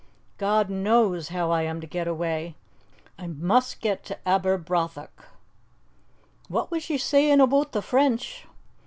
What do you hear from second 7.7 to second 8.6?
the French?"